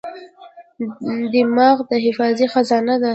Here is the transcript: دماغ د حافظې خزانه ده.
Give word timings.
دماغ 1.33 1.75
د 1.89 1.91
حافظې 2.03 2.47
خزانه 2.53 2.95
ده. 3.01 3.09